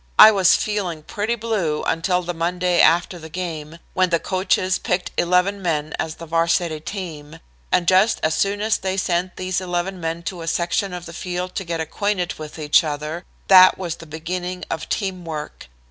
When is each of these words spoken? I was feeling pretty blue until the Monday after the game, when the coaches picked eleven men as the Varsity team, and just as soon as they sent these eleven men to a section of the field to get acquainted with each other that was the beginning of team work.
I 0.17 0.31
was 0.31 0.55
feeling 0.55 1.03
pretty 1.03 1.35
blue 1.35 1.83
until 1.83 2.23
the 2.23 2.33
Monday 2.33 2.81
after 2.81 3.19
the 3.19 3.29
game, 3.29 3.77
when 3.93 4.09
the 4.09 4.17
coaches 4.17 4.79
picked 4.79 5.11
eleven 5.15 5.61
men 5.61 5.93
as 5.99 6.15
the 6.15 6.25
Varsity 6.25 6.79
team, 6.79 7.37
and 7.71 7.87
just 7.87 8.19
as 8.23 8.33
soon 8.33 8.61
as 8.61 8.79
they 8.79 8.97
sent 8.97 9.35
these 9.35 9.61
eleven 9.61 9.99
men 9.99 10.23
to 10.23 10.41
a 10.41 10.47
section 10.47 10.91
of 10.91 11.05
the 11.05 11.13
field 11.13 11.53
to 11.53 11.63
get 11.63 11.79
acquainted 11.79 12.39
with 12.39 12.57
each 12.57 12.83
other 12.83 13.25
that 13.47 13.77
was 13.77 13.97
the 13.97 14.07
beginning 14.07 14.65
of 14.71 14.89
team 14.89 15.23
work. 15.23 15.67